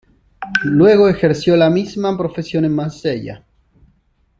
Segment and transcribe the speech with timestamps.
[0.63, 3.45] Luego ejerció la misma profesión en Marsella.